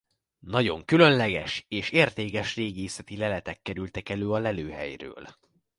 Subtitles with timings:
[0.39, 5.25] Nagyon különleges és értékes régészeti leletek kerültek elő a lelőhelyről.